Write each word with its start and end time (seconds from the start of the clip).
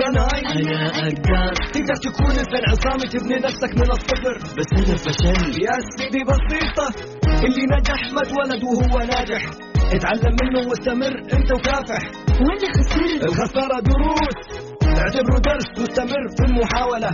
أنا 0.00 0.26
أقدر. 0.26 1.54
تقدر 1.74 1.96
تكون 2.02 2.26
إنسان 2.26 2.62
عصامي 2.70 3.06
تبني 3.12 3.36
نفسك 3.46 3.72
من 3.80 3.90
الصفر. 3.90 4.34
بس 4.56 4.70
أنا 4.78 4.96
فشلت. 4.96 5.58
يا 5.66 5.76
سيدي 5.96 6.22
بسيطة 6.30 6.88
اللي 7.46 7.64
نجح 7.74 8.00
ما 8.14 8.22
اتولد 8.22 8.62
وهو 8.64 8.98
ناجح. 8.98 9.42
اتعلم 9.92 10.36
منه 10.42 10.68
واستمر 10.68 11.14
أنت 11.36 11.52
وكافح. 11.52 12.02
وأنا 12.40 12.68
خسرت. 12.76 13.24
الخسارة 13.28 13.80
دروس. 13.80 14.36
اعتبره 14.98 15.38
درس 15.38 15.68
واستمر 15.78 16.24
في 16.36 16.44
المحاولة. 16.48 17.10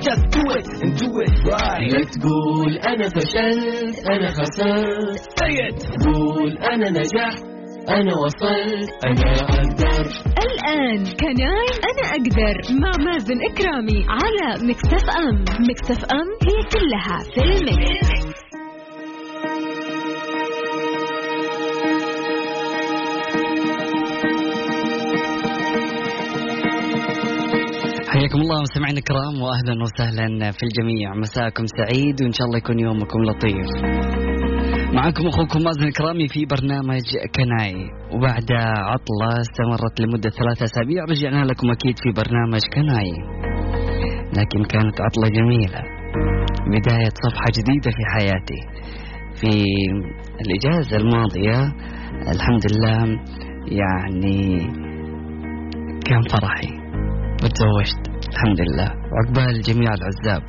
Just 0.00 0.24
do 0.36 0.42
it 0.58 0.66
and 0.82 0.92
do 1.00 1.10
it 1.26 1.34
right. 1.52 1.92
لا 1.92 2.04
تقول 2.04 2.78
أنا 2.78 3.08
فشلت 3.08 4.08
أنا 4.08 4.28
خسرت. 4.28 5.20
Say 5.20 5.54
it. 5.68 6.04
قول 6.06 6.58
أنا 6.58 6.90
نجحت. 6.90 7.49
أنا 7.90 8.14
وصلت 8.14 9.04
أنا 9.04 9.32
أقدر. 9.40 10.04
الآن 10.46 11.04
كناي 11.20 11.70
أنا 11.90 12.04
أقدر 12.10 12.54
مع 12.80 12.90
مازن 13.04 13.38
إكرامي 13.50 14.06
على 14.08 14.68
مكتف 14.68 15.10
أم 15.10 15.44
مكتف 15.70 16.04
أم 16.04 16.28
هي 16.42 16.58
كلها 16.72 17.18
في 17.34 17.40
المكس. 17.40 18.10
حياكم 28.08 28.40
الله 28.40 28.60
مستمعينا 28.62 28.98
الكرام 28.98 29.42
واهلا 29.42 29.82
وسهلا 29.82 30.50
في 30.50 30.62
الجميع. 30.62 31.14
مساكم 31.14 31.64
سعيد 31.66 32.22
وإن 32.22 32.32
شاء 32.32 32.46
الله 32.46 32.58
يكون 32.58 32.78
يومكم 32.78 33.18
لطيف. 33.24 34.29
معكم 34.92 35.26
أخوكم 35.26 35.62
مازن 35.62 35.82
الكرامي 35.82 36.28
في 36.28 36.46
برنامج 36.46 37.02
كناي. 37.36 37.74
وبعد 38.12 38.52
عطلة 38.92 39.40
استمرت 39.40 40.00
لمدة 40.00 40.30
ثلاثة 40.30 40.64
أسابيع 40.64 41.04
رجعنا 41.04 41.44
لكم 41.44 41.70
أكيد 41.70 41.96
في 41.98 42.10
برنامج 42.22 42.60
كناي. 42.74 43.12
لكن 44.38 44.64
كانت 44.64 45.00
عطلة 45.00 45.28
جميلة. 45.28 45.82
بداية 46.66 47.14
صفحة 47.24 47.46
جديدة 47.58 47.90
في 47.90 48.04
حياتي. 48.14 48.60
في 49.40 49.64
الإجازة 50.40 50.96
الماضية 50.96 51.72
الحمد 52.34 52.62
لله 52.72 53.18
يعني 53.66 54.58
كان 56.06 56.22
فرحي. 56.32 56.72
وتزوجت 57.44 58.28
الحمد 58.32 58.60
لله. 58.60 58.88
وعقبال 59.12 59.60
جميع 59.60 59.90
العزاب. 59.94 60.42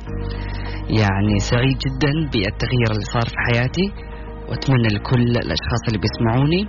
يعني 1.00 1.38
سعيد 1.38 1.78
جدا 1.78 2.12
بالتغيير 2.32 2.90
اللي 2.90 3.04
صار 3.12 3.26
في 3.28 3.36
حياتي. 3.38 4.11
وأتمنى 4.52 4.88
لكل 4.88 5.30
الأشخاص 5.30 5.82
اللي 5.88 6.00
بيسمعوني 6.04 6.62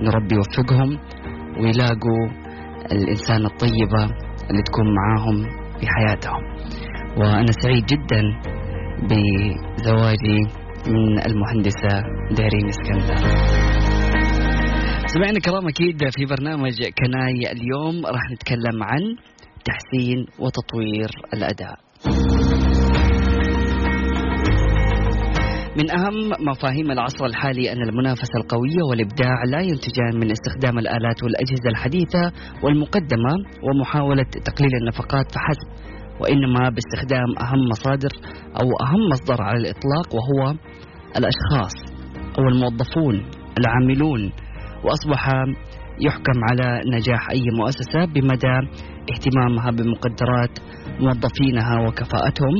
إن 0.00 0.08
ربي 0.08 0.34
يوفقهم 0.34 0.98
ويلاقوا 1.60 2.22
الانسان 2.92 3.46
الطيبة 3.46 4.04
اللي 4.50 4.62
تكون 4.62 4.94
معاهم 4.94 5.36
في 5.80 5.86
حياتهم. 5.86 6.42
وأنا 7.16 7.52
سعيد 7.62 7.86
جدا 7.86 8.22
بزواجي 9.02 10.40
من 10.86 11.26
المهندسة 11.26 12.02
دارين 12.36 12.68
اسكندر. 12.68 13.16
سمعنا 15.06 15.36
الكرام 15.36 15.68
أكيد 15.68 15.98
في 16.16 16.24
برنامج 16.24 16.82
كناي 16.82 17.52
اليوم. 17.52 18.06
راح 18.06 18.30
نتكلم 18.32 18.82
عن 18.82 19.00
تحسين 19.64 20.26
وتطوير 20.38 21.10
الأداء. 21.34 21.89
من 25.80 25.90
أهم 25.90 26.48
مفاهيم 26.50 26.90
العصر 26.90 27.24
الحالي 27.24 27.72
أن 27.72 27.82
المنافسة 27.88 28.34
القوية 28.36 28.82
والإبداع 28.90 29.44
لا 29.44 29.60
ينتجان 29.60 30.20
من 30.20 30.30
استخدام 30.30 30.78
الآلات 30.78 31.22
والأجهزة 31.22 31.68
الحديثة 31.70 32.32
والمقدمة 32.62 33.32
ومحاولة 33.62 34.26
تقليل 34.44 34.70
النفقات 34.80 35.26
فحسب 35.34 35.68
وإنما 36.20 36.70
باستخدام 36.70 37.28
أهم 37.40 37.68
مصادر 37.70 38.10
أو 38.60 38.66
أهم 38.86 39.08
مصدر 39.12 39.42
على 39.42 39.58
الإطلاق 39.58 40.14
وهو 40.14 40.54
الأشخاص 41.16 41.74
أو 42.38 42.48
الموظفون 42.48 43.22
العاملون 43.58 44.32
وأصبح 44.84 45.28
يحكم 46.00 46.38
على 46.50 46.82
نجاح 46.96 47.30
أي 47.30 47.42
مؤسسة 47.58 48.04
بمدى 48.04 48.56
اهتمامها 49.12 49.70
بمقدرات 49.70 50.58
موظفينها 51.00 51.80
وكفاءتهم 51.88 52.54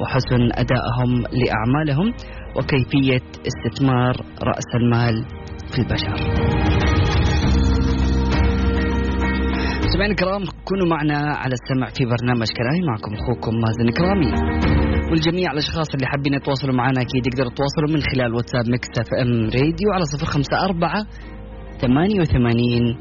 وحسن 0.00 0.42
أدائهم 0.52 1.10
لأعمالهم. 1.32 2.14
وكيفية 2.56 3.22
استثمار 3.46 4.14
رأس 4.42 4.68
المال 4.74 5.24
في 5.72 5.78
البشر. 5.78 6.16
مستمعينا 9.86 10.12
الكرام 10.14 10.42
كونوا 10.64 10.86
معنا 10.86 11.18
على 11.18 11.54
السمع 11.58 11.86
في 11.96 12.04
برنامج 12.04 12.46
كلامي 12.58 12.82
معكم 12.86 13.14
أخوكم 13.14 13.54
مازن 13.60 13.88
كرامي 13.98 14.32
والجميع 15.10 15.52
الأشخاص 15.52 15.94
اللي 15.94 16.06
حابين 16.06 16.34
يتواصلوا 16.34 16.74
معنا 16.74 17.00
أكيد 17.02 17.26
يقدروا 17.26 17.52
يتواصلوا 17.52 17.90
من 17.94 18.00
خلال 18.10 18.34
واتساب 18.34 18.68
Mix 18.68 18.88
FM 19.00 19.44
Radio 19.44 19.88
على 19.94 20.04
054 20.22 21.06
88 21.80 22.96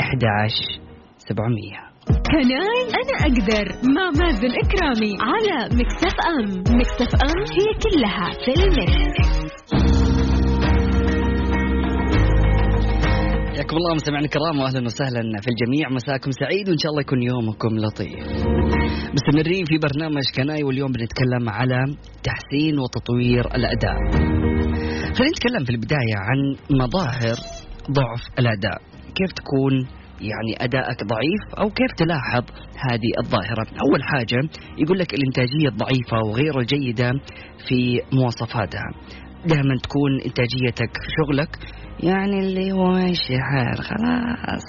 11 0.00 0.80
700 1.18 1.91
كناي 2.32 2.80
أنا 3.00 3.16
أقدر 3.26 3.66
مع 3.96 4.06
مازن 4.20 4.50
إكرامي 4.64 5.12
على 5.20 5.74
مكتف 5.74 6.14
أم 6.32 6.60
مكتف 6.60 7.14
أم 7.14 7.38
هي 7.56 7.68
كلها 7.84 8.30
في 8.44 8.62
المكس. 8.62 9.32
حياكم 13.54 13.76
الله 13.76 13.94
مستمعينا 13.94 14.26
الكرام 14.26 14.58
واهلا 14.60 14.84
وسهلا 14.84 15.40
في 15.40 15.48
الجميع 15.48 15.88
مساكم 15.88 16.30
سعيد 16.30 16.68
وإن 16.68 16.78
شاء 16.78 16.90
الله 16.90 17.00
يكون 17.00 17.22
يومكم 17.22 17.68
لطيف. 17.78 18.26
مستمرين 19.14 19.64
في 19.64 19.78
برنامج 19.78 20.22
كناي 20.36 20.62
واليوم 20.62 20.92
بنتكلم 20.92 21.48
على 21.48 21.84
تحسين 22.24 22.78
وتطوير 22.78 23.44
الأداء. 23.54 23.96
خلينا 25.16 25.32
نتكلم 25.36 25.64
في 25.64 25.70
البداية 25.70 26.16
عن 26.16 26.56
مظاهر 26.70 27.36
ضعف 27.90 28.22
الأداء، 28.38 28.78
كيف 29.14 29.32
تكون 29.32 30.01
يعني 30.30 30.52
أدائك 30.60 31.04
ضعيف 31.04 31.54
أو 31.58 31.70
كيف 31.70 31.92
تلاحظ 31.96 32.44
هذه 32.90 33.10
الظاهرة؟ 33.24 33.66
أول 33.82 34.02
حاجة 34.02 34.48
يقول 34.78 34.98
لك 34.98 35.14
الإنتاجية 35.14 35.68
الضعيفه 35.68 36.18
وغير 36.26 36.58
الجيده 36.60 37.12
في 37.68 38.00
مواصفاتها. 38.12 38.88
دائما 39.46 39.74
تكون 39.82 40.20
إنتاجيتك 40.26 40.92
في 41.02 41.08
شغلك 41.18 41.58
يعني 42.02 42.38
اللي 42.38 42.72
هو 42.72 42.90
ماشي 42.90 43.38
حال 43.38 43.78
خلاص. 43.84 44.68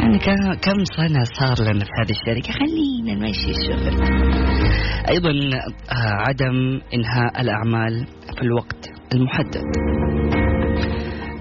يعني 0.00 0.18
كم 0.18 0.52
كم 0.62 0.84
سنة 0.96 1.24
صار 1.24 1.66
لنا 1.72 1.84
في 1.84 1.90
هذه 2.00 2.10
الشركة؟ 2.10 2.52
خلينا 2.52 3.14
نمشي 3.14 3.50
الشغل. 3.50 4.02
أيضا 5.10 5.30
آه، 5.30 6.14
عدم 6.28 6.80
إنهاء 6.94 7.40
الأعمال 7.40 8.06
في 8.36 8.42
الوقت 8.42 8.90
المحدد. 9.14 9.64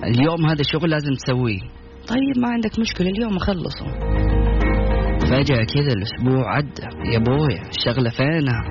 اليوم 0.03 0.45
هذا 0.45 0.61
الشغل 0.61 0.89
لازم 0.89 1.13
تسويه. 1.13 1.59
طيب 2.09 2.37
ما 2.37 2.49
عندك 2.49 2.79
مشكلة 2.79 3.09
اليوم 3.09 3.37
أخلصه. 3.37 3.85
فجأة 5.19 5.63
كذا 5.63 5.93
الأسبوع 5.97 6.55
عدى 6.55 6.87
يا 7.13 7.19
بوي 7.19 7.69
الشغلة 7.69 8.09
فينها؟ 8.09 8.61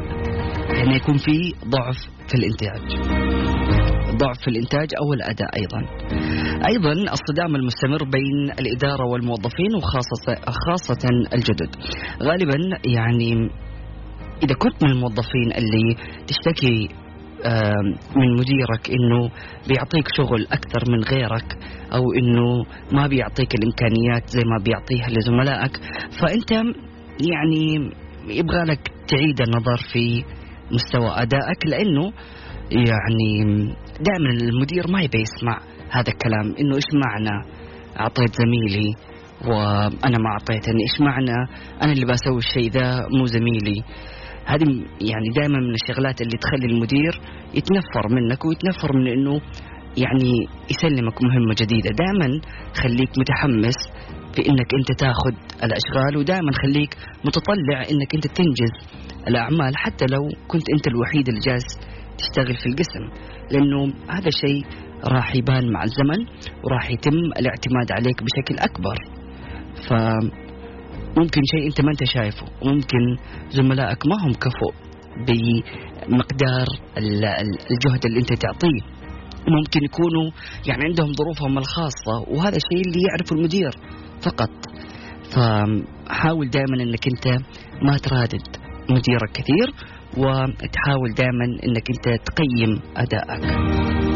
هنا 0.83 0.97
يكون 0.97 1.17
في 1.17 1.55
ضعف 1.69 1.97
في 2.29 2.35
الإنتاج. 2.35 2.83
ضعف 4.17 4.39
في 4.39 4.49
الإنتاج 4.49 4.89
أو 5.01 5.13
الأداء 5.13 5.49
أيضا. 5.57 5.81
أيضا 6.69 6.93
الصدام 6.93 7.57
المستمر 7.57 8.05
بين 8.05 8.51
الإدارة 8.61 9.07
والموظفين 9.07 9.75
وخاصة 9.77 10.53
خاصة 10.67 11.09
الجدد. 11.35 11.71
غالبا 12.23 12.57
يعني 12.85 13.51
إذا 14.43 14.55
كنت 14.55 14.85
من 14.85 14.91
الموظفين 14.91 15.53
اللي 15.59 15.97
تشتكي 16.27 16.89
من 18.17 18.33
مديرك 18.33 18.91
إنه 18.91 19.31
بيعطيك 19.69 20.09
شغل 20.17 20.47
أكثر 20.53 20.91
من 20.91 21.03
غيرك 21.05 21.57
أو 21.93 22.03
إنه 22.13 22.65
ما 22.93 23.07
بيعطيك 23.07 23.55
الإمكانيات 23.55 24.29
زي 24.29 24.43
ما 24.45 24.65
بيعطيها 24.65 25.09
لزملائك. 25.09 25.77
فأنت 26.21 26.51
يعني 27.31 27.91
يبغى 28.29 28.65
لك 28.65 28.93
تعيد 29.09 29.41
النظر 29.41 29.77
في 29.93 30.25
مستوى 30.73 31.11
أدائك 31.11 31.67
لأنه 31.67 32.13
يعني 32.71 33.57
دائما 34.01 34.31
المدير 34.31 34.85
ما 34.89 35.03
يبي 35.03 35.19
يسمع 35.21 35.59
هذا 35.91 36.09
الكلام 36.13 36.55
إنه 36.61 36.77
إيش 36.77 36.85
معنى 36.95 37.45
أعطيت 38.01 38.35
زميلي 38.35 38.95
وأنا 39.47 40.19
ما 40.19 40.31
اعطيتني 40.31 40.83
إيش 40.83 41.01
معنى 41.01 41.37
أنا 41.83 41.93
اللي 41.93 42.07
بسوي 42.07 42.39
الشيء 42.39 42.71
ذا 42.71 43.07
مو 43.19 43.27
زميلي. 43.27 43.83
هذه 44.49 44.67
يعني 45.11 45.29
دائما 45.37 45.59
من 45.59 45.75
الشغلات 45.75 46.21
اللي 46.21 46.39
تخلي 46.39 46.67
المدير 46.73 47.21
يتنفر 47.55 48.09
منك 48.11 48.45
ويتنفر 48.45 48.97
من 48.97 49.07
إنه 49.07 49.41
يعني 49.97 50.33
يسلمك 50.71 51.23
مهمة 51.23 51.55
جديدة. 51.61 51.91
دائما 51.91 52.41
خليك 52.83 53.11
متحمس 53.19 53.79
في 54.35 54.49
إنك 54.49 54.75
أنت 54.79 54.99
تاخذ 54.99 55.35
الأشغال 55.65 56.17
ودائما 56.17 56.53
خليك 56.63 56.97
متطلع 57.25 57.81
إنك 57.91 58.15
أنت 58.15 58.27
تنجز 58.27 58.73
الأعمال 59.29 59.77
حتى 59.77 60.05
لو 60.11 60.23
كنت 60.49 60.65
أنت 60.75 60.87
الوحيد 60.87 61.29
اللي 61.29 61.41
جالس 61.41 61.67
تشتغل 62.19 62.57
في 62.57 62.67
القسم. 62.67 63.05
لأنه 63.51 63.95
هذا 64.11 64.29
الشيء 64.29 64.65
راح 65.05 65.37
يبان 65.37 65.73
مع 65.73 65.83
الزمن 65.83 66.27
وراح 66.65 66.91
يتم 66.91 67.19
الاعتماد 67.41 67.93
عليك 67.93 68.23
بشكل 68.23 68.59
أكبر. 68.59 68.97
ف 69.89 69.93
ممكن 71.17 71.41
شيء 71.45 71.67
أنت 71.67 71.81
ما 71.81 71.91
أنت 71.91 72.05
شايفه. 72.05 72.47
وممكن 72.63 73.17
زملائك 73.51 74.07
ما 74.07 74.17
هم 74.27 74.33
كفؤ 74.33 74.73
بمقدار 75.27 76.67
الجهد 77.71 78.05
اللي 78.07 78.19
أنت 78.19 78.33
تعطيه. 78.33 78.99
ممكن 79.49 79.85
يكونوا 79.85 80.31
يعني 80.67 80.85
عندهم 80.85 81.13
ظروفهم 81.13 81.59
الخاصة 81.59 82.15
وهذا 82.29 82.57
الشيء 82.57 82.87
اللي 82.87 83.03
يعرفه 83.09 83.37
المدير 83.37 83.71
فقط. 84.23 84.51
فحاول 85.33 86.51
دائما 86.51 86.83
إنك 86.83 87.07
أنت 87.07 87.43
ما 87.83 87.97
ترادد 87.97 88.57
مديرك 88.91 89.31
كثير 89.35 89.75
وتحاول 90.17 91.15
دائما 91.17 91.45
إنك 91.65 91.91
أنت 91.91 92.21
تقيم 92.27 92.81
أدائك. 92.97 94.08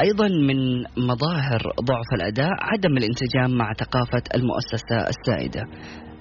أيضا 0.00 0.28
من 0.28 0.80
مظاهر 1.06 1.62
ضعف 1.80 2.06
الأداء 2.14 2.50
عدم 2.60 2.96
الانسجام 2.96 3.58
مع 3.58 3.72
ثقافة 3.72 4.22
المؤسسة 4.34 5.08
السائدة. 5.08 5.62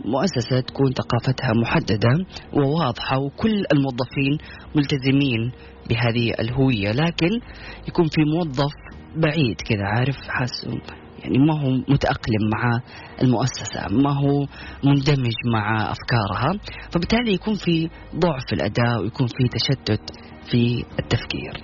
مؤسسة 0.06 0.60
تكون 0.60 0.94
ثقافتها 0.94 1.54
محددة 1.54 2.25
وواضحة 2.54 3.18
وكل 3.19 3.63
الموظفين 3.74 4.38
ملتزمين 4.75 5.51
بهذه 5.89 6.33
الهوية 6.39 6.92
لكن 6.92 7.30
يكون 7.88 8.06
في 8.06 8.22
موظف 8.24 8.72
بعيد 9.16 9.62
كذا 9.62 9.83
عارف؟ 9.83 10.16
حاسس 10.27 10.68
يعني 11.19 11.38
ما 11.38 11.62
هو 11.62 11.69
متأقلم 11.69 12.50
مع 12.54 12.81
المؤسسة 13.22 13.88
ما 13.92 14.13
هو 14.13 14.45
مندمج 14.83 15.36
مع 15.54 15.92
أفكارها 15.92 16.60
فبالتالي 16.92 17.33
يكون 17.33 17.54
في 17.54 17.89
ضعف 18.16 18.54
الأداء 18.54 19.01
ويكون 19.01 19.27
في 19.27 19.48
تشتت 19.48 20.01
في 20.51 20.83
التفكير. 21.00 21.63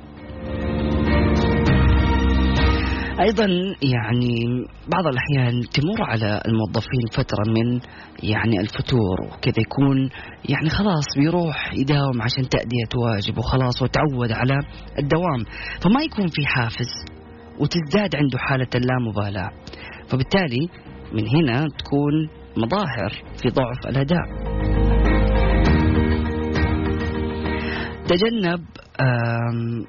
أيضا 3.22 3.46
يعني 3.82 4.66
بعض 4.88 5.08
الأحيان 5.08 5.62
تمر 5.62 6.04
على 6.10 6.42
الموظفين 6.48 7.06
فترة 7.14 7.44
من 7.48 7.80
يعني 8.24 8.60
الفتور 8.60 9.22
وكذا 9.22 9.60
يكون 9.60 10.10
يعني 10.50 10.70
خلاص 10.70 11.06
بيروح 11.18 11.74
يداوم 11.74 12.22
عشان 12.22 12.50
تأدية 12.50 12.92
واجب 12.96 13.38
وخلاص 13.38 13.82
وتعود 13.82 14.32
على 14.32 14.60
الدوام. 15.00 15.44
فما 15.82 16.02
يكون 16.04 16.28
في 16.28 16.46
حافز 16.46 16.90
وتزداد 17.60 18.16
عنده 18.16 18.38
حالة 18.38 18.68
اللامبالاة. 18.76 19.50
فبالتالي 20.10 20.70
من 21.14 21.28
هنا 21.28 21.68
تكون 21.78 22.30
مظاهر 22.58 23.10
في 23.42 23.50
ضعف 23.50 23.86
الأداء. 23.90 24.71
تجنب 28.12 28.62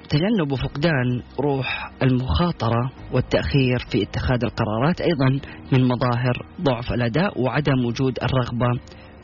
تجنب 0.09 0.51
وفقدان 0.51 1.21
روح 1.39 1.91
المخاطرة 2.03 2.91
والتأخير 3.13 3.79
في 3.91 4.03
اتخاذ 4.03 4.39
القرارات 4.43 5.01
أيضا 5.01 5.29
من 5.71 5.87
مظاهر 5.87 6.45
ضعف 6.61 6.93
الأداء 6.93 7.41
وعدم 7.41 7.85
وجود 7.85 8.19
الرغبة 8.23 8.79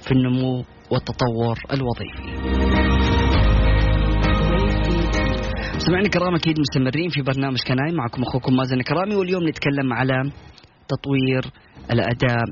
في 0.06 0.12
النمو 0.12 0.64
والتطور 0.92 1.60
الوظيفي 1.74 2.50
سمعنا 5.78 6.06
الكرام 6.06 6.36
أكيد 6.36 6.56
مستمرين 6.60 7.10
في 7.10 7.22
برنامج 7.22 7.58
Can 7.68 7.86
I 7.86 7.92
معكم 7.92 8.22
أخوكم 8.24 8.56
مازن 8.56 8.82
كرامي 8.82 9.16
واليوم 9.16 9.48
نتكلم 9.48 9.94
على 9.94 10.32
تطوير 10.88 11.46
الأداء 11.92 12.44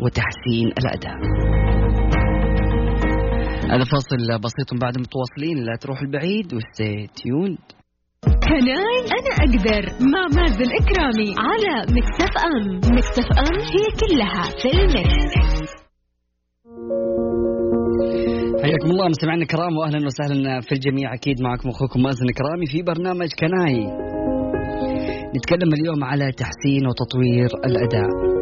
وتحسين 0.00 0.68
الأداء. 0.78 1.45
هذا 3.70 3.84
فاصل 3.84 4.16
بسيط 4.44 4.80
بعد 4.82 4.98
متواصلين 4.98 5.64
لا 5.64 5.76
تروحوا 5.80 6.00
بعيد 6.00 6.54
و 6.54 6.64
stay 6.64 7.06
tuned 7.22 7.58
Can 8.24 8.80
I 8.80 8.98
أنا 9.18 9.32
أقدر 9.44 9.84
مع 10.12 10.22
مازن 10.36 10.70
كرامي 10.82 11.34
على 11.38 11.74
Mix 11.96 12.32
FM 12.46 12.76
Mix 12.76 13.26
FM 13.38 13.60
هي 13.60 13.86
كلها 14.00 14.42
في 14.42 14.68
ال 14.78 14.96
mix. 14.96 15.70
حياكم 18.62 18.90
الله 18.90 19.08
مستمعينا 19.08 19.42
الكرام 19.42 19.76
واهلا 19.76 20.06
وسهلا 20.06 20.60
في 20.60 20.72
الجميع 20.72 21.14
أكيد 21.14 21.42
معكم 21.42 21.68
أخوكم 21.68 22.02
مازن 22.02 22.26
كرامي 22.26 22.66
في 22.66 22.82
برنامج 22.82 23.28
كناي. 23.40 23.86
نتكلم 25.36 25.74
اليوم 25.74 26.04
على 26.04 26.32
تحسين 26.32 26.86
وتطوير 26.86 27.50
الأداء. 27.64 28.35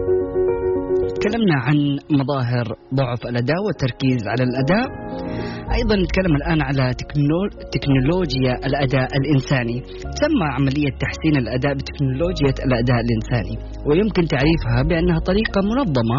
تكلمنا 1.25 1.57
عن 1.67 1.77
مظاهر 2.21 2.67
ضعف 2.95 3.21
الأداء 3.31 3.61
والتركيز 3.67 4.23
على 4.33 4.43
الأداء. 4.49 4.87
أيضا 5.79 5.97
نتكلم 6.05 6.37
الآن 6.37 6.63
على 6.63 6.95
تكنولوجيا 7.75 8.53
الأداء 8.67 9.09
الإنساني. 9.21 9.81
تسمى 10.15 10.47
عملية 10.57 10.91
تحسين 11.05 11.37
الأداء 11.43 11.75
بتكنولوجيا 11.75 12.51
الأداء 12.67 12.99
الإنساني 13.07 13.55
ويمكن 13.87 14.23
تعريفها 14.35 14.83
بأنها 14.89 15.19
طريقة 15.19 15.61
منظمة 15.71 16.19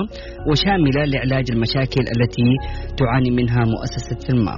وشاملة 0.49 1.01
لعلاج 1.13 1.45
المشاكل 1.51 2.03
التي 2.15 2.49
تعاني 2.99 3.31
منها 3.31 3.61
مؤسسة 3.73 4.25
ما 4.45 4.55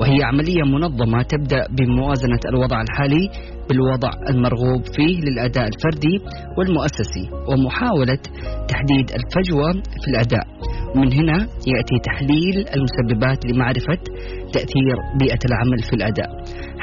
وهي 0.00 0.22
عملية 0.22 0.62
منظمة 0.62 1.22
تبدأ 1.22 1.62
بموازنة 1.76 2.42
الوضع 2.48 2.82
الحالي 2.82 3.24
بالوضع 3.70 4.10
المرغوب 4.30 4.82
فيه 4.96 5.20
للأداء 5.20 5.68
الفردي 5.68 6.16
والمؤسسي 6.58 7.30
ومحاولة 7.48 8.18
تحديد 8.68 9.10
الفجوة 9.10 9.72
في 9.72 10.08
الأداء. 10.08 10.46
ومن 10.96 11.12
هنا 11.12 11.38
يأتي 11.66 11.98
تحليل 12.04 12.56
المسببات 12.76 13.46
لمعرفة 13.46 13.98
تأثير 14.52 14.96
بيئة 15.18 15.38
العمل 15.44 15.78
في 15.78 15.92
الأداء. 15.92 16.30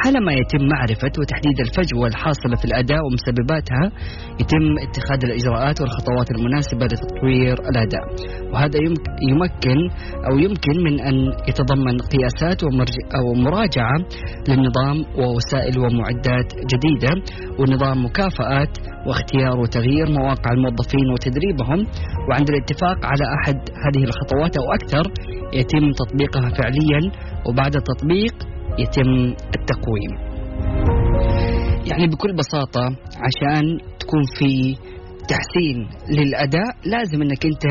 حالما 0.03 0.31
يتم 0.33 0.67
معرفة 0.67 1.11
وتحديد 1.19 1.59
الفجوة 1.59 2.07
الحاصلة 2.07 2.55
في 2.55 2.65
الأداء 2.65 2.99
ومسبباتها 3.05 3.85
يتم 4.41 4.65
اتخاذ 4.85 5.19
الإجراءات 5.25 5.81
والخطوات 5.81 6.31
المناسبة 6.31 6.85
لتطوير 6.85 7.53
الأداء. 7.69 8.05
وهذا 8.53 8.79
يمكن 9.29 9.79
أو 10.31 10.37
يمكن 10.37 10.75
من 10.85 10.99
أن 11.01 11.15
يتضمن 11.49 11.97
قياسات 12.13 12.63
أو 13.17 13.33
مراجعة 13.33 13.97
للنظام 14.49 14.97
ووسائل 15.19 15.79
ومعدات 15.79 16.49
جديدة 16.71 17.13
ونظام 17.59 18.05
مكافآت 18.05 18.77
واختيار 19.07 19.59
وتغيير 19.59 20.11
مواقع 20.11 20.51
الموظفين 20.51 21.07
وتدريبهم. 21.13 21.79
وعند 22.29 22.49
الاتفاق 22.49 23.05
على 23.05 23.25
أحد 23.37 23.55
هذه 23.55 24.03
الخطوات 24.03 24.57
أو 24.57 24.65
أكثر 24.73 25.11
يتم 25.53 25.91
تطبيقها 25.91 26.49
فعليا. 26.49 27.01
وبعد 27.45 27.75
التطبيق 27.75 28.56
يتم 28.79 29.35
التقويم. 29.55 30.13
يعني 31.85 32.07
بكل 32.07 32.35
بساطة 32.35 32.85
عشان 33.25 33.77
تكون 33.99 34.23
في 34.39 34.75
تحسين 35.29 35.89
للأداء 36.09 36.69
لازم 36.85 37.21
أنك 37.21 37.45
أنت 37.45 37.63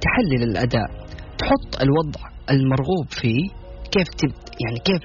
تحلل 0.00 0.42
الأداء. 0.50 0.88
تحط 1.38 1.82
الوضع 1.82 2.20
المرغوب 2.50 3.06
فيه. 3.10 3.58
كيف 3.92 4.08
تب 4.08 4.32
يعني 4.64 4.78
كيف 4.84 5.02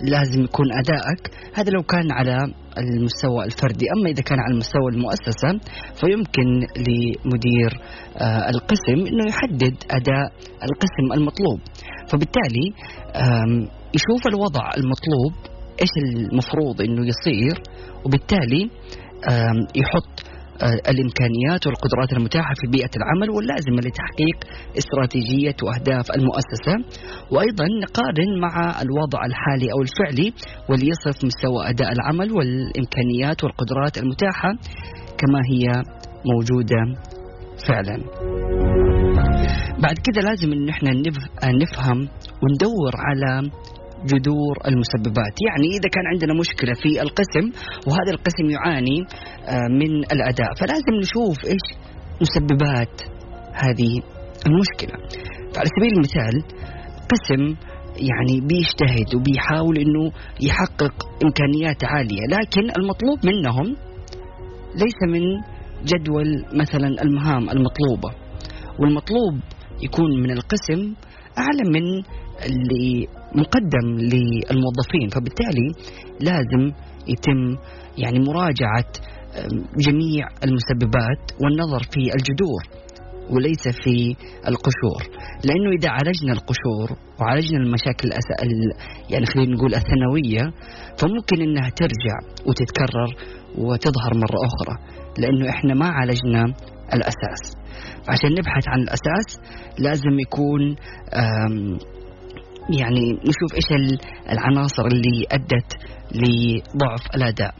لازم 0.00 0.42
يكون 0.44 0.66
أدائك. 0.72 1.30
هذا 1.54 1.70
لو 1.70 1.82
كان 1.82 2.12
على 2.12 2.36
المستوى 2.78 3.44
الفردي. 3.44 3.86
أما 3.96 4.10
إذا 4.10 4.22
كان 4.22 4.38
على 4.40 4.56
مستوى 4.56 4.88
المؤسسة 4.92 5.50
فيمكن 6.00 6.48
لمدير 6.76 7.80
آه 8.16 8.50
القسم 8.50 9.06
أنه 9.08 9.24
يحدد 9.28 9.74
أداء 9.90 10.32
القسم 10.68 11.12
المطلوب. 11.14 11.60
فبالتالي 12.08 12.66
يشوف 13.94 14.26
الوضع 14.26 14.70
المطلوب 14.76 15.32
إيش 15.80 15.90
المفروض 16.04 16.80
إنه 16.82 17.06
يصير 17.06 17.62
وبالتالي 18.04 18.70
يحط 19.76 20.24
الإمكانيات 20.62 21.66
والقدرات 21.66 22.12
المتاحة 22.12 22.54
في 22.54 22.70
بيئة 22.70 22.90
العمل 22.96 23.30
واللازمة 23.30 23.76
لتحقيق 23.78 24.36
استراتيجية 24.78 25.56
وأهداف 25.62 26.10
المؤسسة 26.10 26.74
وأيضا 27.30 27.64
نقارن 27.82 28.40
مع 28.40 28.82
الوضع 28.82 29.20
الحالي 29.26 29.72
أو 29.72 29.82
الفعلي 29.82 30.32
وليصف 30.68 31.24
مستوى 31.24 31.68
أداء 31.70 31.92
العمل 31.92 32.32
والإمكانيات 32.32 33.44
والقدرات 33.44 33.98
المتاحة 33.98 34.50
كما 35.18 35.40
هي 35.52 35.82
موجودة 36.32 36.80
فعلا. 37.68 37.96
بعد 39.82 39.96
كذا 40.06 40.22
لازم 40.28 40.52
إن 40.52 40.68
إحنا 40.68 40.90
نفهم 41.44 41.98
وندور 42.42 42.92
على 42.94 43.50
جذور 44.10 44.54
المسببات. 44.66 45.34
يعني 45.46 45.68
إذا 45.76 45.88
كان 45.94 46.06
عندنا 46.12 46.34
مشكلة 46.40 46.74
في 46.74 47.02
القسم 47.02 47.44
وهذا 47.86 48.10
القسم 48.16 48.50
يعاني 48.50 48.98
آه، 49.48 49.68
من 49.80 49.92
الأداء 50.14 50.50
فلازم 50.60 50.94
نشوف 51.02 51.44
إيش 51.44 51.64
مسببات 52.20 52.94
هذه 53.52 53.92
المشكلة. 54.46 54.94
فعلى 55.54 55.68
سبيل 55.76 55.92
المثال 55.96 56.34
قسم 57.12 57.42
يعني 57.96 58.40
بيجتهد 58.40 59.14
وبيحاول 59.14 59.78
إنه 59.78 60.12
يحقق 60.40 60.94
إمكانيات 61.24 61.84
عالية 61.84 62.24
لكن 62.28 62.82
المطلوب 62.82 63.18
منهم 63.26 63.76
ليس 64.74 65.00
من 65.08 65.22
جدول 65.84 66.44
مثلا 66.54 67.02
المهام 67.02 67.50
المطلوبة. 67.50 68.10
والمطلوب 68.78 69.34
يكون 69.82 70.22
من 70.22 70.30
القسم 70.30 70.94
أعلى 71.38 71.70
من 71.70 72.02
اللي 72.46 73.08
مقدم 73.34 73.86
للموظفين 73.98 75.08
فبالتالي 75.14 75.68
لازم 76.20 76.72
يتم 77.08 77.56
يعني 77.98 78.18
مراجعة 78.18 78.92
جميع 79.78 80.26
المسببات 80.44 81.32
والنظر 81.42 81.82
في 81.82 82.00
الجذور 82.00 82.82
وليس 83.30 83.68
في 83.68 84.16
القشور. 84.48 85.02
لأنه 85.44 85.70
إذا 85.78 85.90
عالجنا 85.90 86.32
القشور 86.32 86.98
وعالجنا 87.20 87.58
المشاكل 87.58 88.08
الأس... 88.08 88.24
يعني 89.10 89.26
خلينا 89.26 89.54
نقول 89.54 89.74
الثانوية 89.74 90.42
فممكن 90.98 91.40
أنها 91.42 91.70
ترجع 91.70 92.16
وتتكرر 92.46 93.08
وتظهر 93.58 94.14
مرة 94.14 94.38
أخرى 94.46 94.78
لأنه 95.18 95.50
إحنا 95.50 95.74
ما 95.74 95.86
عالجنا 95.86 96.44
الأساس. 96.94 97.42
عشان 98.08 98.30
نبحث 98.30 98.68
عن 98.68 98.80
الأساس 98.80 99.40
لازم 99.78 100.18
يكون 100.20 100.76
يعني 102.70 103.12
نشوف 103.12 103.54
إيش 103.54 103.96
العناصر 104.30 104.86
اللي 104.86 105.26
أدت 105.32 105.72
لضعف 106.14 107.06
الأداء. 107.14 107.54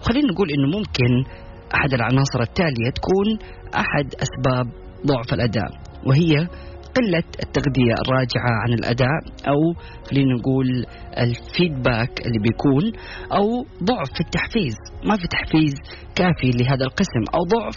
وخلينا 0.00 0.32
نقول 0.32 0.48
إنه 0.50 0.78
ممكن 0.78 1.30
أحد 1.74 1.94
العناصر 1.94 2.40
التالية 2.40 2.90
تكون 2.94 3.38
أحد 3.74 4.14
أسباب 4.14 4.66
ضعف 5.06 5.32
الأداء 5.32 5.70
وهي 6.06 6.48
قلة 6.96 7.24
التغذية 7.42 7.94
الراجعة 8.06 8.52
عن 8.62 8.72
الأداء 8.72 9.18
أو 9.48 9.82
خلينا 10.10 10.34
نقول 10.34 10.86
الفيدباك 11.18 12.26
اللي 12.26 12.38
بيكون 12.38 12.92
أو 13.32 13.66
ضعف 13.84 14.08
في 14.14 14.20
التحفيز. 14.20 14.74
ما 15.04 15.16
في 15.16 15.28
تحفيز 15.28 15.74
كافي 16.14 16.50
لهذا 16.50 16.84
القسم 16.84 17.22
أو 17.34 17.40
ضعف 17.58 17.76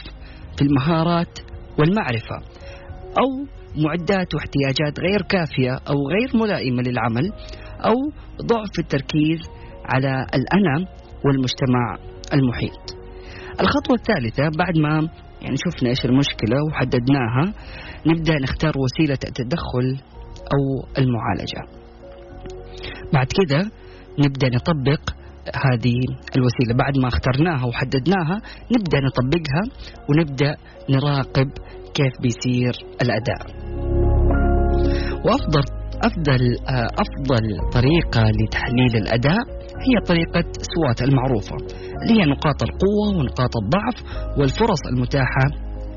في 0.58 0.62
المهارات 0.62 1.40
والمعرفة. 1.80 2.36
أو 3.18 3.46
معدات 3.75 4.36
واحتياجات 4.36 5.00
غير 5.00 5.22
كافية 5.22 5.72
أو 5.72 5.96
غير 6.10 6.44
ملائمة 6.44 6.82
للعمل 6.82 7.32
أو 7.86 7.96
ضعف 8.46 8.80
التركيز 8.80 9.39
على 9.86 10.25
الأنا 10.36 10.86
والمجتمع 11.25 11.98
المحيط. 12.34 12.96
الخطوة 13.62 13.96
الثالثة 13.96 14.44
بعد 14.58 14.77
ما 14.77 15.10
يعني 15.41 15.56
شفنا 15.58 15.89
إيش 15.89 16.06
المشكلة 16.06 16.58
وحددناها 16.68 17.53
نبدأ 18.06 18.36
نختار 18.39 18.74
وسيلة 18.77 19.20
التدخل 19.27 19.98
أو 20.53 20.88
المعالجة. 20.98 21.82
بعد 23.13 23.27
كده 23.27 23.72
نبدأ 24.20 24.50
نطبق 24.50 25.01
هذه 25.56 26.00
الوسيلة. 26.38 26.74
بعد 26.77 26.98
ما 26.98 27.08
اخترناها 27.08 27.65
وحددناها 27.65 28.41
نبدأ 28.77 29.00
نطبقها 29.00 29.63
ونبدأ 30.10 30.56
نراقب 30.89 31.51
كيف 31.94 32.14
بيصير 32.22 32.74
الأداء. 33.02 33.42
وأفضل 35.26 35.64
أفضل 36.04 36.42
أفضل 37.04 37.44
طريقة 37.74 38.24
لتحليل 38.40 38.96
الأداء 38.96 39.42
هي 39.86 40.06
طريقة 40.08 40.44
سوات 40.74 41.02
المعروفة 41.02 41.56
اللي 42.02 42.22
هي 42.22 42.26
نقاط 42.26 42.64
القوة 42.64 43.18
ونقاط 43.18 43.54
الضعف 43.64 43.98
والفرص 44.38 44.82
المتاحة 44.94 45.46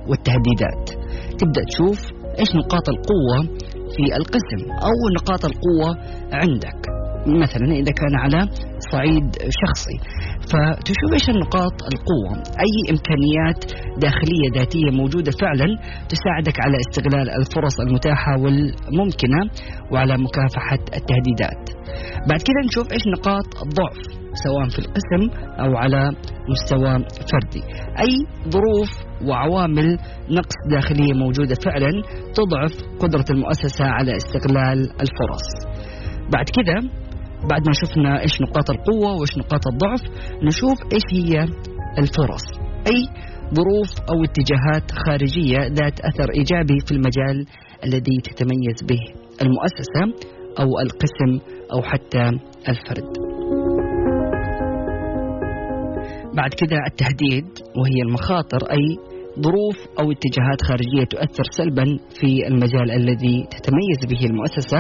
والتهديدات. 0.09 0.91
تبدأ 1.39 1.63
تشوف 1.71 1.99
إيش 2.39 2.51
نقاط 2.57 2.89
القوة 2.89 3.59
في 3.95 4.17
القسم 4.17 4.61
أو 4.89 4.97
نقاط 5.17 5.45
القوة 5.45 5.91
عندك. 6.33 6.81
مثلا 7.27 7.67
إذا 7.73 7.93
كان 7.93 8.15
على 8.15 8.49
صعيد 8.93 9.25
شخصي 9.63 9.97
فتشوف 10.55 11.13
إيش 11.13 11.29
النقاط 11.29 11.77
القوة. 11.93 12.35
أي 12.65 12.75
إمكانيات 12.93 13.61
داخلية 14.05 14.47
ذاتية 14.57 14.91
موجودة 15.01 15.33
فعلا 15.41 15.67
تساعدك 16.09 16.61
على 16.61 16.77
استغلال 16.85 17.31
الفرص 17.41 17.81
المتاحة 17.81 18.33
والممكنة 18.43 19.41
وعلى 19.93 20.15
مكافحة 20.27 20.83
التهديدات. 20.99 21.63
بعد 22.29 22.41
كده 22.47 22.61
نشوف 22.67 22.93
إيش 22.93 23.03
نقاط 23.19 23.47
الضعف 23.67 23.99
سواء 24.45 24.69
في 24.69 24.79
القسم 24.79 25.23
أو 25.61 25.77
على 25.77 26.11
مستوى 26.53 26.93
فردي. 27.31 27.63
أي 28.05 28.13
ظروف 28.51 28.91
وعوامل 29.29 29.99
نقص 30.31 30.57
داخلية 30.71 31.13
موجودة 31.15 31.55
فعلا 31.65 31.91
تضعف 32.35 32.73
قدرة 33.01 33.25
المؤسسة 33.31 33.85
على 33.85 34.17
استغلال 34.17 34.79
الفرص. 34.81 35.49
بعد 36.33 36.47
كده 36.57 37.04
بعد 37.51 37.63
ما 37.67 37.73
شفنا 37.73 38.21
إيش 38.21 38.41
نقاط 38.41 38.71
القوة 38.71 39.17
وإيش 39.19 39.39
نقاط 39.39 39.61
الضعف 39.73 40.03
نشوف 40.43 40.79
إيش 40.95 41.05
هي 41.13 41.41
الفرص 41.99 42.45
أي 42.87 43.09
ظروف 43.55 43.91
أو 44.11 44.25
اتجاهات 44.25 44.91
خارجية 44.91 45.59
ذات 45.59 46.01
أثر 46.01 46.31
إيجابي 46.39 46.79
في 46.87 46.93
المجال 46.93 47.47
الذي 47.85 48.17
تتميز 48.25 48.79
به 48.89 49.01
المؤسسة 49.43 50.03
أو 50.61 50.69
القسم 50.85 51.47
أو 51.73 51.83
حتى 51.83 52.31
الفرد. 52.69 53.11
بعد 56.37 56.51
كده 56.55 56.77
التهديد 56.87 57.47
وهي 57.77 58.03
المخاطر 58.07 58.71
أي 58.71 59.15
ظروف 59.41 59.79
أو 60.01 60.13
اتجاهات 60.13 60.63
خارجية 60.63 61.05
تؤثر 61.05 61.45
سلبا 61.51 61.85
في 62.21 62.47
المجال 62.49 62.91
الذي 62.91 63.47
تتميز 63.51 64.01
به 64.09 64.27
المؤسسة 64.27 64.79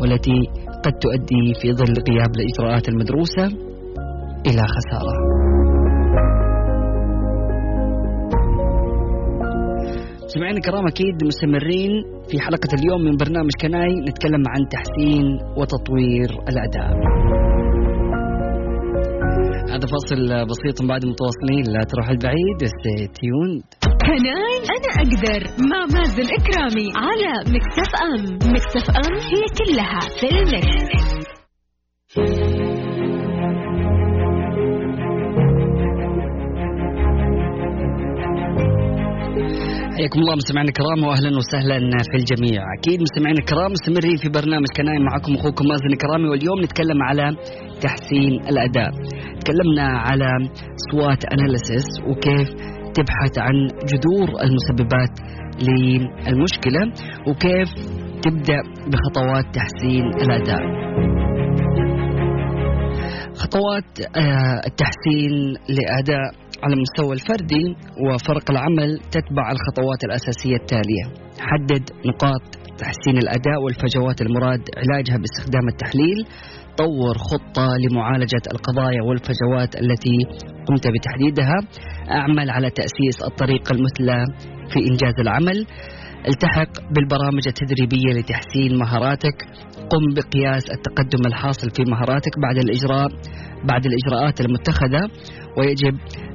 والتي 0.00 0.40
قد 0.86 0.92
تؤدي 0.92 1.44
في 1.60 1.72
ظل 1.72 1.94
غياب 2.10 2.30
الإجراءات 2.38 2.88
المدروسة 2.88 3.44
إلى 4.46 4.62
خسارة. 4.74 5.14
سمعنا 10.26 10.56
الكرام 10.56 10.86
أكيد 10.86 11.24
مستمرين 11.24 11.90
في 12.30 12.40
حلقة 12.40 12.68
اليوم 12.78 13.00
من 13.04 13.16
برنامج 13.16 13.50
كناي 13.62 13.94
نتكلم 14.08 14.42
عن 14.48 14.60
تحسين 14.74 15.26
وتطوير 15.58 16.30
الأداء. 16.50 16.90
هذا 19.70 19.86
فاصل 19.94 20.46
بسيط 20.50 20.88
بعد 20.88 21.02
متواصلين 21.06 21.74
لا 21.74 21.84
تروح 21.84 22.08
البعيد 22.08 22.58
تيون 23.20 23.62
كناي 24.06 24.56
أنا 24.76 24.90
أقدر 25.02 25.40
مع 25.70 25.80
مازن 25.94 26.28
إكرامي 26.38 26.88
على 26.96 27.32
مكتف 27.54 27.90
أم 28.02 28.24
مكتف 28.34 28.90
أم 28.90 29.14
هي 29.14 29.44
كلها 29.58 30.00
في 30.20 30.26
المكس. 30.26 31.26
حياكم 39.96 40.20
الله 40.20 40.36
مستمعينا 40.36 40.68
الكرام 40.68 41.04
واهلا 41.08 41.36
وسهلا 41.36 41.78
في 42.10 42.16
الجميع، 42.16 42.62
أكيد 42.78 43.00
مستمعينا 43.00 43.38
الكرام 43.38 43.72
مستمرين 43.72 44.16
في 44.16 44.28
برنامج 44.28 44.66
كنايم 44.76 45.02
معكم 45.02 45.34
أخوكم 45.34 45.64
مازن 45.68 45.86
الكرامي 45.86 46.28
واليوم 46.28 46.60
نتكلم 46.64 47.02
على 47.02 47.36
تحسين 47.82 48.32
الأداء. 48.50 48.90
تكلمنا 49.40 49.86
على 49.98 50.28
سوات 50.90 51.24
أناليسيس 51.24 51.88
وكيف 52.08 52.75
تبحث 52.96 53.38
عن 53.38 53.54
جذور 53.90 54.28
المسببات 54.44 55.14
للمشكلة 55.68 56.82
وكيف 57.28 57.68
تبدأ 58.22 58.60
بخطوات 58.90 59.44
تحسين 59.54 60.04
الأداء. 60.24 60.62
خطوات 63.42 64.16
آه، 64.16 64.60
التحسين 64.66 65.32
لأداء 65.68 66.26
على 66.62 66.74
المستوى 66.74 67.12
الفردي 67.12 67.64
وفرق 68.06 68.50
العمل 68.50 69.00
تتبع 69.10 69.50
الخطوات 69.52 70.04
الأساسية 70.04 70.56
التالية 70.56 71.04
حدد 71.40 71.90
نقاط 72.06 72.42
تحسين 72.78 73.18
الأداء 73.18 73.62
والفجوات 73.64 74.20
المراد 74.20 74.62
علاجها 74.76 75.16
باستخدام 75.16 75.68
التحليل 75.68 76.18
طور 76.78 77.14
خطة 77.18 77.68
لمعالجة 77.84 78.42
القضايا 78.52 79.02
والفجوات 79.02 79.76
التي 79.76 80.16
قمت 80.66 80.86
بتحديدها. 80.88 81.56
أعمل 82.10 82.50
على 82.50 82.70
تأسيس 82.70 83.22
الطريقة 83.30 83.72
المثلى 83.72 84.24
في 84.68 84.78
إنجاز 84.90 85.14
العمل. 85.20 85.66
التحق 86.28 86.92
بالبرامج 86.94 87.42
التدريبية 87.46 88.20
لتحسين 88.20 88.78
مهاراتك. 88.78 89.36
قم 89.90 90.14
بقياس 90.16 90.64
التقدم 90.70 91.26
الحاصل 91.26 91.70
في 91.70 91.90
مهاراتك 91.90 92.32
بعد 92.42 92.56
الإجراء 92.64 93.08
بعد 93.64 93.82
الإجراءات 93.86 94.40
المتخذة. 94.40 95.02
ويجب 95.58 95.94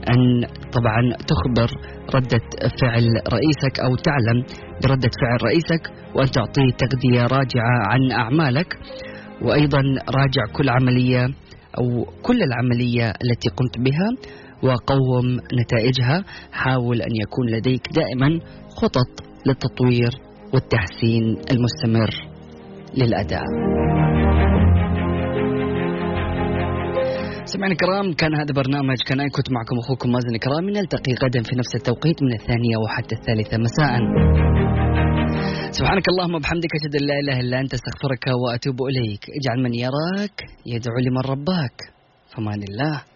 أن 0.09 0.45
طبعا 0.71 1.01
تخبر 1.31 1.69
ردة 2.15 2.41
فعل 2.81 3.05
رئيسك 3.33 3.79
أو 3.79 3.95
تعلم 3.95 4.43
بردة 4.83 5.09
فعل 5.21 5.39
رئيسك 5.43 5.83
وأن 6.15 6.31
تعطيه 6.31 6.71
تغذية 6.77 7.21
راجعة 7.21 7.75
عن 7.87 8.11
أعمالك. 8.11 8.77
وأيضا 9.41 9.81
راجع 10.09 10.53
كل 10.53 10.69
عملية 10.69 11.25
أو 11.77 12.05
كل 12.21 12.43
العملية 12.43 13.09
التي 13.09 13.49
قمت 13.49 13.77
بها 13.77 14.09
وقوم 14.63 15.39
نتائجها 15.61 16.23
حاول 16.51 17.01
أن 17.01 17.15
يكون 17.21 17.49
لديك 17.49 17.87
دائما 17.95 18.39
خطط 18.69 19.27
للتطوير 19.45 20.11
والتحسين 20.53 21.23
المستمر 21.51 22.09
للأداء 22.97 23.43
سمعنا 27.45 27.73
الكرام 27.73 28.13
كان 28.13 28.35
هذا 28.35 28.53
برنامج 28.55 28.97
كان 29.07 29.29
كنت 29.29 29.51
معكم 29.51 29.77
أخوكم 29.79 30.11
مازن 30.11 30.35
الكرامي 30.35 30.71
نلتقي 30.71 31.13
غدا 31.23 31.43
في 31.43 31.55
نفس 31.55 31.75
التوقيت 31.75 32.23
من 32.23 32.33
الثانية 32.33 32.77
وحتى 32.83 33.15
الثالثة 33.15 33.57
مساء. 33.57 33.99
سبحانك 35.71 36.03
اللهم 36.09 36.35
وبحمدك 36.35 36.71
أشهد 36.75 36.95
أن 36.95 37.07
لا 37.07 37.15
إله 37.23 37.39
إلا 37.39 37.59
أنت 37.59 37.73
أستغفرك 37.73 38.25
وأتوب 38.27 38.81
إليك، 38.91 39.23
اجعل 39.37 39.63
من 39.63 39.73
يراك 39.73 40.37
يدعو 40.65 40.97
لمن 40.99 41.23
رباك. 41.31 41.77
فمان 42.35 42.63
الله. 42.63 43.10